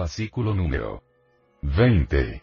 [0.00, 1.02] Fascículo número
[1.60, 2.42] 20.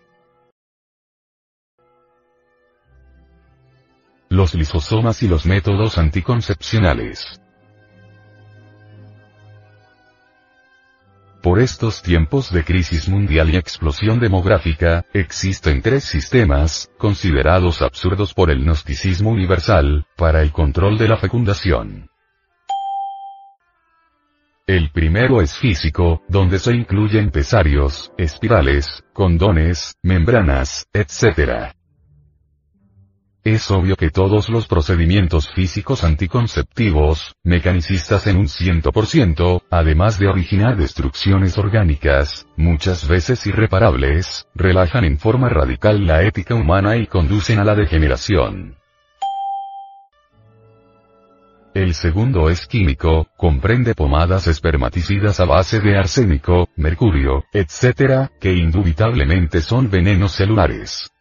[4.29, 7.41] Los lisosomas y los métodos anticoncepcionales.
[11.41, 18.51] Por estos tiempos de crisis mundial y explosión demográfica, existen tres sistemas, considerados absurdos por
[18.51, 22.11] el gnosticismo universal, para el control de la fecundación.
[24.67, 31.71] El primero es físico, donde se incluyen pesarios, espirales, condones, membranas, etc.
[33.45, 40.75] Es obvio que todos los procedimientos físicos anticonceptivos, mecanicistas en un 100%, además de originar
[40.75, 47.63] destrucciones orgánicas, muchas veces irreparables, relajan en forma radical la ética humana y conducen a
[47.63, 48.75] la degeneración.
[51.77, 59.61] El segundo es químico, comprende pomadas espermaticidas a base de arsénico, mercurio, etc., que indubitablemente
[59.61, 61.11] son venenos celulares.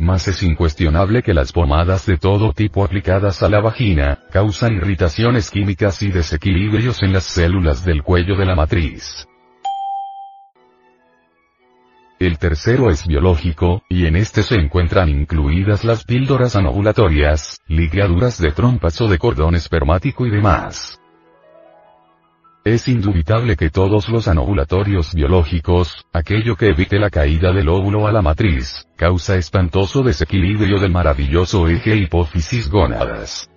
[0.00, 5.48] Mas es incuestionable que las pomadas de todo tipo aplicadas a la vagina, causan irritaciones
[5.48, 9.27] químicas y desequilibrios en las células del cuello de la matriz.
[12.18, 18.50] El tercero es biológico, y en este se encuentran incluidas las píldoras anovulatorias, ligaduras de
[18.50, 21.00] trompas o de cordón espermático y demás.
[22.64, 28.12] Es indubitable que todos los anovulatorios biológicos, aquello que evite la caída del óvulo a
[28.12, 33.48] la matriz, causa espantoso desequilibrio del maravilloso eje hipófisis-gónadas.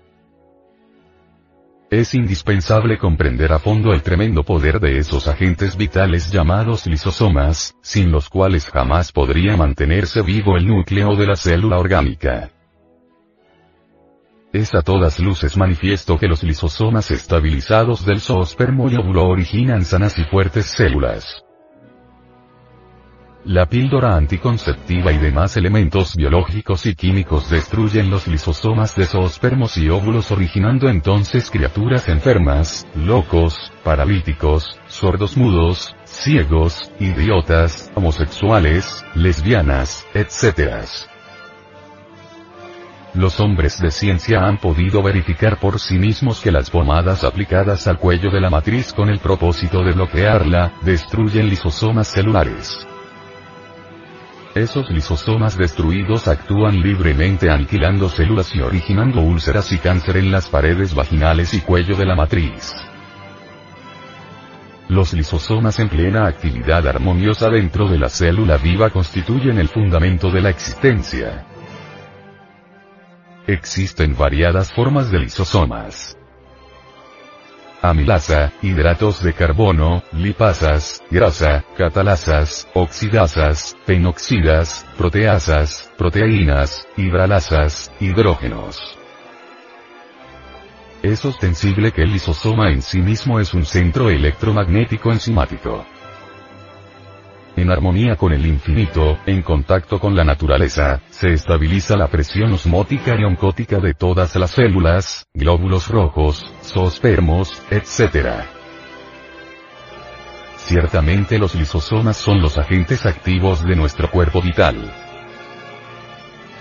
[1.92, 8.14] Es indispensable comprender a fondo el tremendo poder de esos agentes vitales llamados lisosomas, sin
[8.14, 12.50] los cuales jamás podría mantenerse vivo el núcleo de la célula orgánica.
[14.54, 20.18] Es a todas luces manifiesto que los lisosomas estabilizados del zoospermo y óvulo originan sanas
[20.18, 21.44] y fuertes células.
[23.46, 29.90] La píldora anticonceptiva y demás elementos biológicos y químicos destruyen los lisosomas de zoospermos y
[29.90, 40.86] óvulos originando entonces criaturas enfermas, locos, paralíticos, sordos mudos, ciegos, idiotas, homosexuales, lesbianas, etc.
[43.16, 47.98] Los hombres de ciencia han podido verificar por sí mismos que las pomadas aplicadas al
[47.98, 52.88] cuello de la matriz con el propósito de bloquearla, destruyen lisosomas celulares.
[54.56, 60.94] Esos lisosomas destruidos actúan libremente aniquilando células y originando úlceras y cáncer en las paredes
[60.94, 62.76] vaginales y cuello de la matriz.
[64.90, 70.42] Los lisosomas en plena actividad armoniosa dentro de la célula viva constituyen el fundamento de
[70.42, 71.46] la existencia.
[73.48, 76.18] Existen variadas formas de lisosomas
[77.82, 88.98] amilasa, hidratos de carbono, lipasas, grasa, catalasas, oxidasas, penoxidas, proteasas, proteínas, hidralasas, hidrógenos.
[91.02, 95.86] Es ostensible que el lisosoma en sí mismo es un centro electromagnético enzimático
[97.56, 103.16] en armonía con el infinito, en contacto con la naturaleza, se estabiliza la presión osmótica
[103.20, 108.44] y oncótica de todas las células, glóbulos rojos, zoospermos, etc.
[110.58, 115.01] Ciertamente los lisosomas son los agentes activos de nuestro cuerpo vital.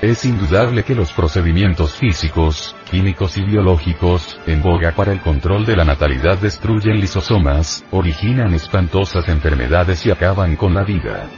[0.02, 5.76] Es indudable que los procedimientos físicos, químicos y biológicos, en boga para el control de
[5.76, 11.28] la natalidad destruyen lisosomas, originan espantosas enfermedades y acaban con la vida.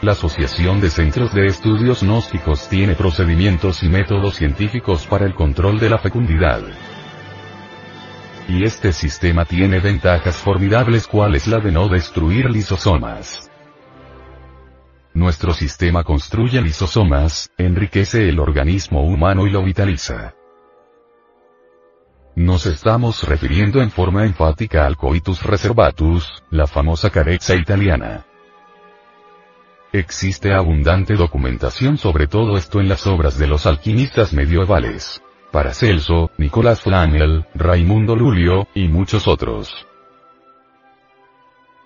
[0.00, 5.80] La Asociación de Centros de Estudios Gnósticos tiene procedimientos y métodos científicos para el control
[5.80, 6.62] de la fecundidad.
[8.46, 13.49] Y este sistema tiene ventajas formidables cuales la de no destruir lisosomas.
[15.14, 20.34] Nuestro sistema construye lisosomas, enriquece el organismo humano y lo vitaliza.
[22.36, 28.24] Nos estamos refiriendo en forma enfática al coitus reservatus, la famosa carezza italiana.
[29.92, 35.20] Existe abundante documentación sobre todo esto en las obras de los alquimistas medievales.
[35.50, 39.89] Paracelso, Nicolás Flamel, Raimundo Lulio, y muchos otros.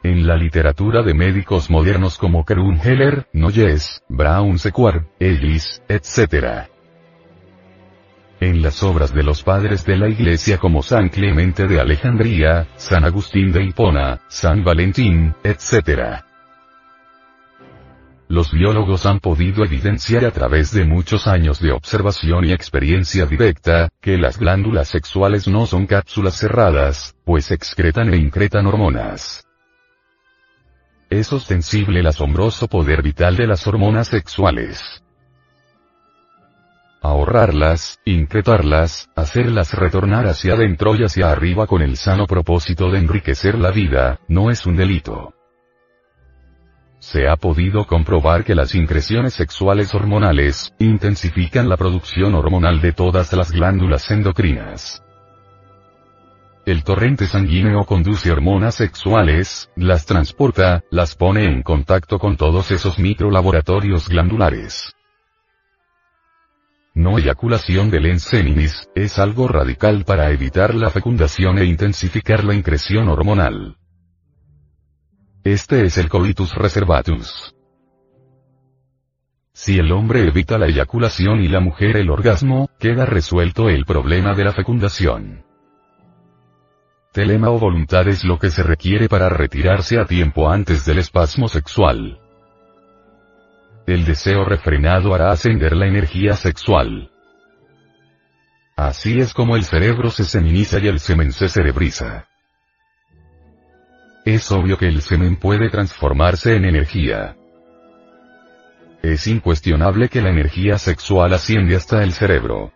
[0.05, 6.69] En la literatura de médicos modernos como Heller, Noyes, Brown Sequard, Ellis, etc.
[8.39, 13.07] En las obras de los padres de la Iglesia como San Clemente de Alejandría, San
[13.07, 16.23] Agustín de Hipona, San Valentín, etc.
[18.29, 23.89] Los biólogos han podido evidenciar a través de muchos años de observación y experiencia directa,
[24.03, 29.45] que las glándulas sexuales no son cápsulas cerradas, pues excretan e incretan hormonas.
[31.15, 35.01] Es ostensible el asombroso poder vital de las hormonas sexuales.
[37.01, 43.57] Ahorrarlas, incretarlas, hacerlas retornar hacia adentro y hacia arriba con el sano propósito de enriquecer
[43.57, 45.35] la vida, no es un delito.
[46.99, 53.33] Se ha podido comprobar que las increciones sexuales hormonales, intensifican la producción hormonal de todas
[53.35, 55.01] las glándulas endocrinas.
[56.67, 62.99] El torrente sanguíneo conduce hormonas sexuales, las transporta, las pone en contacto con todos esos
[62.99, 64.95] microlaboratorios glandulares.
[66.95, 73.09] No eyaculación del enseninis, es algo radical para evitar la fecundación e intensificar la increción
[73.09, 73.77] hormonal.
[75.43, 77.55] Este es el coitus reservatus.
[79.53, 84.33] Si el hombre evita la eyaculación y la mujer el orgasmo, queda resuelto el problema
[84.33, 85.45] de la fecundación.
[87.15, 91.47] Telema o voluntad es lo que se requiere para retirarse a tiempo antes del espasmo
[91.47, 92.19] sexual.
[93.87, 97.13] El deseo refrenado hará ascender la energía sexual.
[98.75, 102.27] Así es como el cerebro se seminiza y el semen se cerebriza.
[104.25, 107.37] Es obvio que el semen puede transformarse en energía.
[109.05, 112.73] Es incuestionable que la energía sexual asciende hasta el cerebro.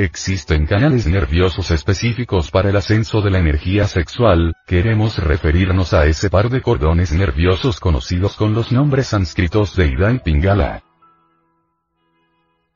[0.00, 6.30] Existen canales nerviosos específicos para el ascenso de la energía sexual, queremos referirnos a ese
[6.30, 10.84] par de cordones nerviosos conocidos con los nombres sánscritos de Ida y Pingala.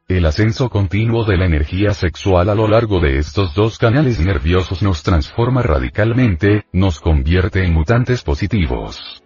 [0.08, 4.82] El ascenso continuo de la energía sexual a lo largo de estos dos canales nerviosos
[4.82, 9.22] nos transforma radicalmente, nos convierte en mutantes positivos.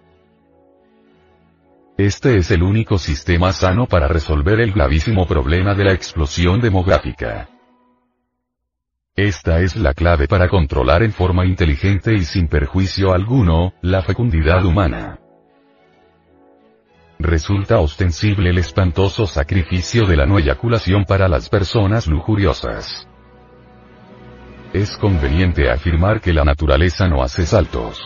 [1.96, 7.48] Este es el único sistema sano para resolver el gravísimo problema de la explosión demográfica.
[9.16, 14.64] Esta es la clave para controlar en forma inteligente y sin perjuicio alguno, la fecundidad
[14.64, 15.18] humana
[17.18, 23.08] resulta ostensible el espantoso sacrificio de la no eyaculación para las personas lujuriosas.
[24.72, 28.00] Es conveniente afirmar que la naturaleza no hace saltos.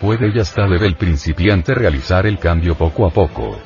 [0.00, 3.58] Puede y hasta debe el principiante realizar el cambio poco a poco.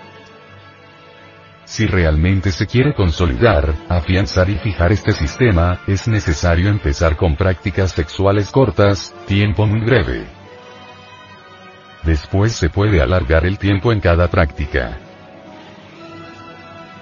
[1.71, 7.93] Si realmente se quiere consolidar, afianzar y fijar este sistema, es necesario empezar con prácticas
[7.93, 10.27] sexuales cortas, tiempo muy breve.
[12.03, 14.99] Después se puede alargar el tiempo en cada práctica.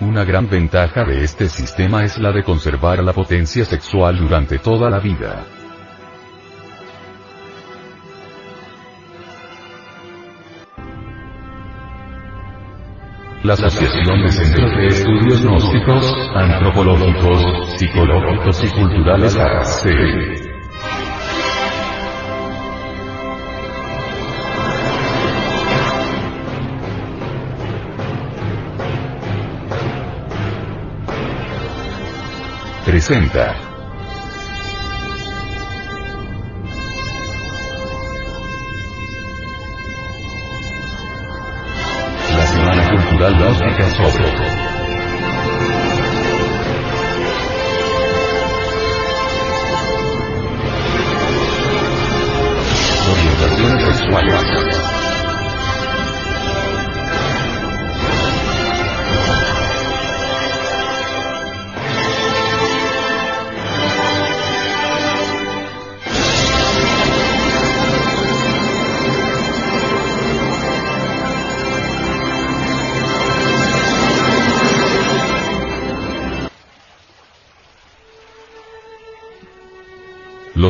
[0.01, 4.91] Una gran ventaja de este sistema es la de conservar la potencia sexual durante toda
[4.91, 5.47] la vida.
[13.49, 20.49] La Asociación de Centros de Estudios Gnósticos, Antropológicos, Psicológicos y Culturales ACE.
[32.85, 33.68] presenta.
[43.99, 44.28] Gnóstica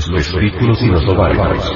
[0.06, 1.72] los testículos y los ovarios.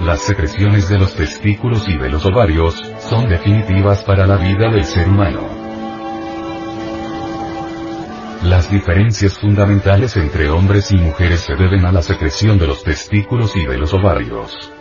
[0.00, 4.84] Las secreciones de los testículos y de los ovarios, son definitivas para la vida del
[4.84, 5.40] ser humano.
[8.44, 13.54] Las diferencias fundamentales entre hombres y mujeres se deben a la secreción de los testículos
[13.56, 14.71] y de los ovarios.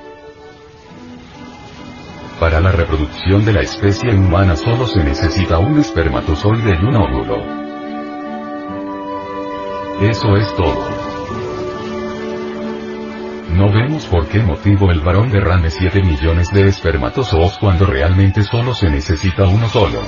[2.41, 7.35] Para la reproducción de la especie humana solo se necesita un espermatozoide y un óvulo.
[10.01, 10.89] Eso es todo.
[13.51, 18.73] No vemos por qué motivo el varón derrame 7 millones de espermatozoos cuando realmente solo
[18.73, 20.01] se necesita uno solo.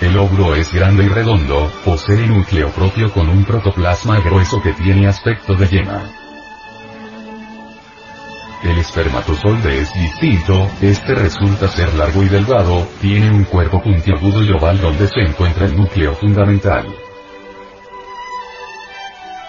[0.00, 5.06] El óvulo es grande y redondo, posee núcleo propio con un protoplasma grueso que tiene
[5.06, 6.23] aspecto de yema.
[8.64, 14.50] El espermatozoide es distinto, este resulta ser largo y delgado, tiene un cuerpo puntiagudo y
[14.52, 16.86] oval donde se encuentra el núcleo fundamental.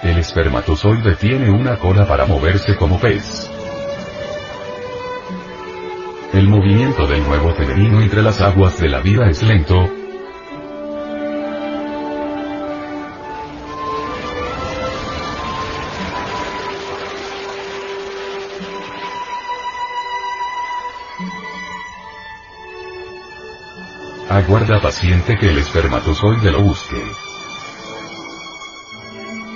[0.03, 3.49] El espermatozoide tiene una cola para moverse como pez.
[6.33, 9.89] El movimiento del nuevo femenino entre las aguas de la vida es lento,
[24.35, 27.01] Aguarda paciente que el espermatozoide lo busque.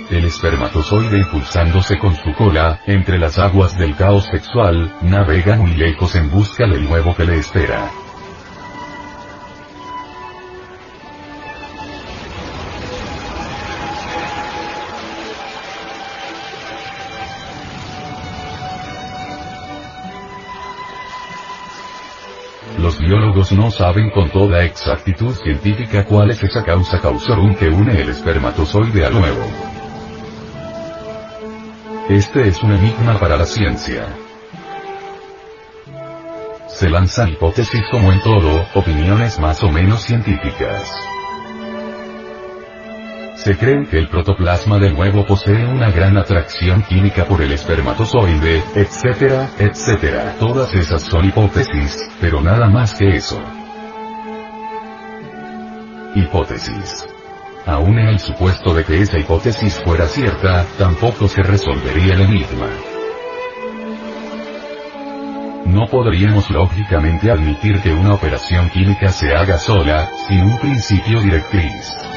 [0.08, 6.14] El espermatozoide impulsándose con su cola, entre las aguas del caos sexual, navega muy lejos
[6.14, 7.90] en busca del nuevo que le espera.
[23.10, 28.08] Biólogos no saben con toda exactitud científica cuál es esa causa causorum que une el
[28.08, 29.42] espermatozoide al nuevo.
[32.08, 34.06] Este es un enigma para la ciencia.
[36.68, 41.09] Se lanzan hipótesis como en todo, opiniones más o menos científicas.
[43.42, 48.62] Se cree que el protoplasma del huevo posee una gran atracción química por el espermatozoide,
[48.74, 50.34] etcétera, etcétera.
[50.38, 53.42] Todas esas son hipótesis, pero nada más que eso.
[56.14, 57.06] Hipótesis.
[57.64, 62.68] Aún en el supuesto de que esa hipótesis fuera cierta, tampoco se resolvería el enigma.
[65.64, 72.09] No podríamos lógicamente admitir que una operación química se haga sola, sin un principio directriz.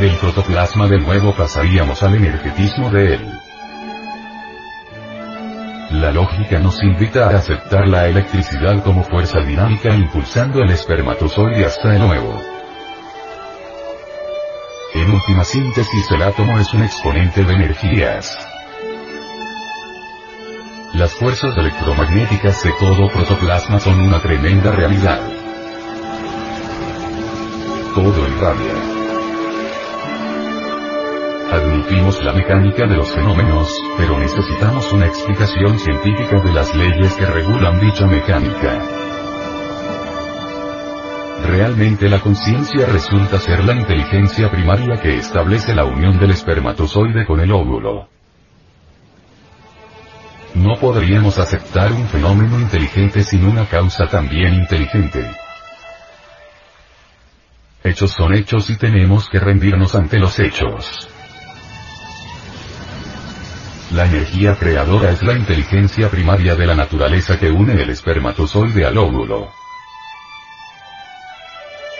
[0.00, 3.32] Del protoplasma de nuevo pasaríamos al energetismo de él.
[5.92, 11.94] La lógica nos invita a aceptar la electricidad como fuerza dinámica impulsando el espermatozoide hasta
[11.94, 12.42] el nuevo.
[14.94, 18.36] En última síntesis el átomo es un exponente de energías.
[20.94, 25.20] Las fuerzas electromagnéticas de todo protoplasma son una tremenda realidad.
[27.94, 29.03] Todo irradia.
[31.54, 37.26] Admitimos la mecánica de los fenómenos, pero necesitamos una explicación científica de las leyes que
[37.26, 38.82] regulan dicha mecánica.
[41.46, 47.38] Realmente la conciencia resulta ser la inteligencia primaria que establece la unión del espermatozoide con
[47.38, 48.08] el óvulo.
[50.54, 55.30] No podríamos aceptar un fenómeno inteligente sin una causa también inteligente.
[57.84, 61.13] Hechos son hechos y tenemos que rendirnos ante los hechos.
[63.94, 68.98] La energía creadora es la inteligencia primaria de la naturaleza que une el espermatozoide al
[68.98, 69.52] óvulo.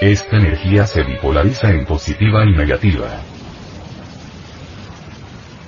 [0.00, 3.20] Esta energía se bipolariza en positiva y negativa.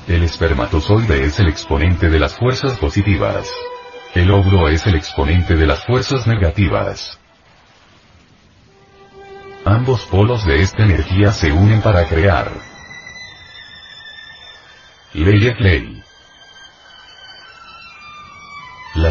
[0.09, 3.49] El espermatozoide es el exponente de las fuerzas positivas.
[4.13, 7.21] El óvulo es el exponente de las fuerzas negativas.
[9.65, 12.51] Ambos polos de esta energía se unen para crear.
[15.15, 16.06] Ley ley.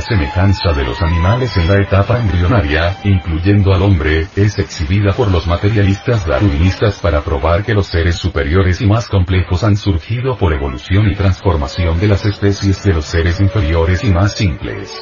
[0.06, 5.48] Semejanza de los animales en la etapa embrionaria, incluyendo al hombre, es exhibida por los
[5.48, 11.10] materialistas darwinistas para probar que los seres superiores y más complejos han surgido por evolución
[11.10, 14.94] y transformación de las especies de los seres inferiores y más simples.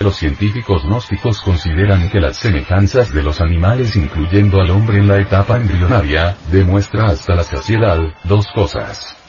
[0.00, 5.18] Los científicos gnósticos consideran que las semejanzas de los animales incluyendo al hombre en la
[5.18, 9.21] etapa embrionaria, demuestra hasta la saciedad, dos cosas.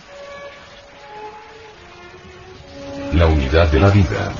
[3.13, 4.32] La unidad de la vida.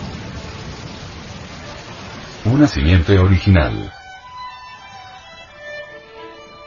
[2.46, 3.94] Una simiente original.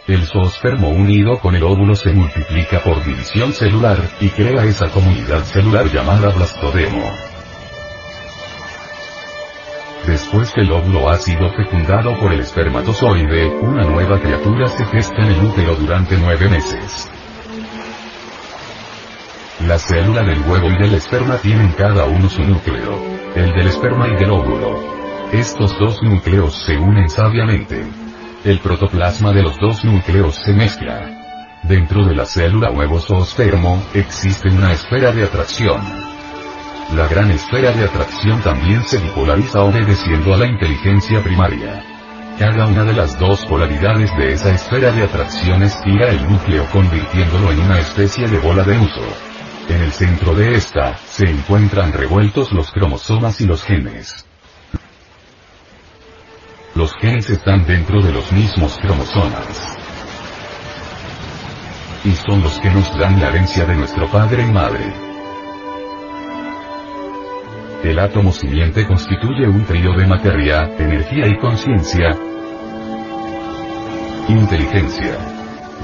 [0.07, 5.43] El zoospermo unido con el óvulo se multiplica por división celular, y crea esa comunidad
[5.43, 7.11] celular llamada blastodemo.
[10.07, 15.23] Después que el óvulo ha sido fecundado por el espermatozoide, una nueva criatura se gesta
[15.23, 17.11] en el útero durante nueve meses.
[19.65, 23.01] La célula del huevo y del esperma tienen cada uno su núcleo.
[23.35, 24.79] El del esperma y del óvulo.
[25.33, 27.83] Estos dos núcleos se unen sabiamente.
[28.45, 31.59] el protoplasma de los dos núcleos se mezcla.
[31.63, 35.81] Dentro de la célula huevo zoospermo, existe una esfera de atracción.
[36.95, 41.83] La gran esfera de atracción también se bipolariza obedeciendo a la inteligencia primaria.
[42.39, 47.51] Cada una de las dos polaridades de esa esfera de atracción estira el núcleo convirtiéndolo
[47.51, 49.36] en una especie de bola de uso.
[49.69, 54.25] En el centro de esta, se encuentran revueltos los cromosomas y los genes.
[56.75, 59.77] Los genes están dentro de los mismos cromosomas.
[62.05, 65.07] Y son los que nos dan la herencia de nuestro padre y madre.
[67.83, 72.11] El átomo siguiente constituye un trío de materia, energía y conciencia.
[74.29, 75.36] Inteligencia.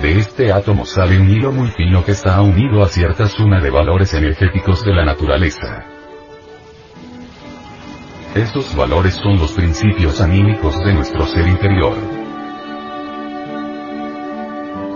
[0.02, 3.70] De este átomo sale un hilo muy fino que está unido a cierta suma de
[3.70, 5.84] valores energéticos de la naturaleza.
[8.34, 11.94] Estos valores son los principios anímicos de nuestro ser interior.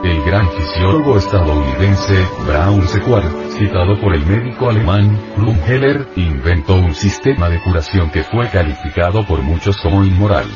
[0.03, 5.17] El gran fisiólogo estadounidense, Brown Sequard, citado por el médico alemán,
[5.69, 10.47] Heller, inventó un sistema de curación que fue calificado por muchos como inmoral.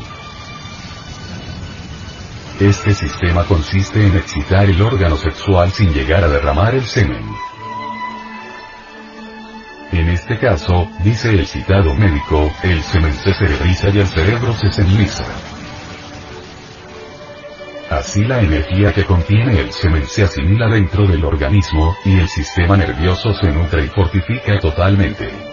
[2.61, 7.25] Este sistema consiste en excitar el órgano sexual sin llegar a derramar el semen.
[9.93, 14.71] En este caso, dice el citado médico, el semen se cerebriza y el cerebro se
[14.71, 15.25] seniliza.
[17.89, 22.77] Así la energía que contiene el semen se asimila dentro del organismo, y el sistema
[22.77, 25.50] nervioso se nutre y fortifica totalmente.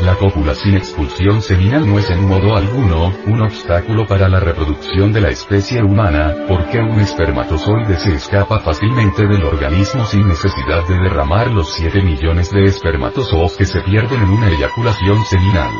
[0.00, 5.10] La cópula sin expulsión seminal no es en modo alguno, un obstáculo para la reproducción
[5.10, 10.98] de la especie humana, porque un espermatozoide se escapa fácilmente del organismo sin necesidad de
[10.98, 15.72] derramar los 7 millones de espermatozoos que se pierden en una eyaculación seminal.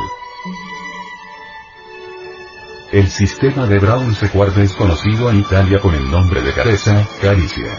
[2.93, 7.71] El sistema de Brown Sequard es conocido en Italia con el nombre de careza, caricia.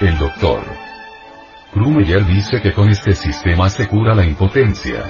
[0.00, 0.85] El doctor
[1.76, 5.04] Krumeyer dice que con este sistema se cura la impotencia.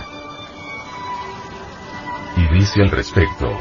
[2.37, 3.57] Y dice al respecto.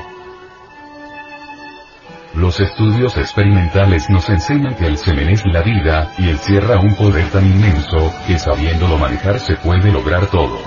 [2.34, 7.30] Los estudios experimentales nos enseñan que el semen es la vida, y encierra un poder
[7.30, 10.58] tan inmenso, que sabiéndolo manejar se puede lograr todo.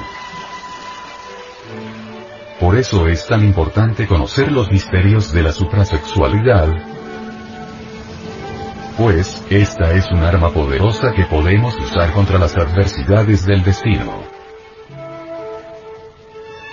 [2.61, 6.69] Por eso es tan importante conocer los misterios de la suprasexualidad,
[8.99, 14.25] pues, esta es un arma poderosa que podemos usar contra las adversidades del destino.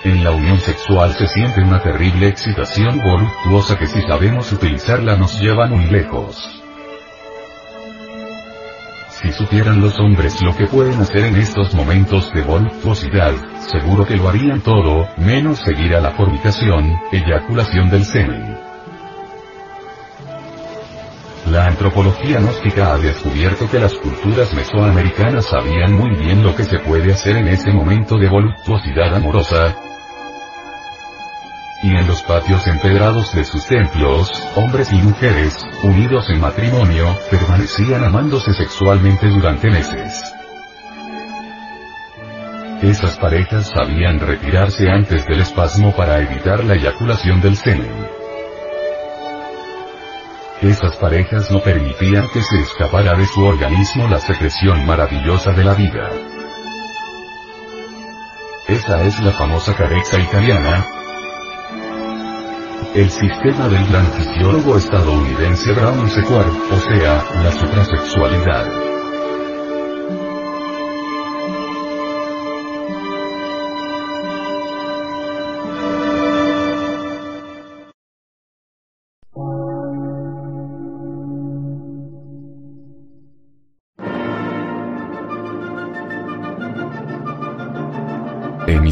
[0.04, 5.40] En la unión sexual se siente una terrible excitación voluptuosa que si sabemos utilizarla nos
[5.40, 6.64] lleva muy lejos.
[9.10, 14.18] Si supieran los hombres lo que pueden hacer en estos momentos de voluptuosidad, seguro que
[14.18, 18.75] lo harían todo, menos seguir a la fornicación, eyaculación del semen.
[21.56, 26.80] La antropología gnóstica ha descubierto que las culturas mesoamericanas sabían muy bien lo que se
[26.80, 29.74] puede hacer en ese momento de voluptuosidad amorosa.
[31.82, 38.04] Y en los patios empedrados de sus templos, hombres y mujeres, unidos en matrimonio, permanecían
[38.04, 40.34] amándose sexualmente durante meses.
[42.82, 48.05] Esas parejas sabían retirarse antes del espasmo para evitar la eyaculación del semen.
[50.62, 55.74] Esas parejas no permitían que se escapara de su organismo la secreción maravillosa de la
[55.74, 56.10] vida.
[58.68, 60.86] Esa es la famosa careza italiana.
[62.96, 68.95] El sistema del gran fisiólogo estadounidense Brown Sequard, o sea, la suprasexualidad.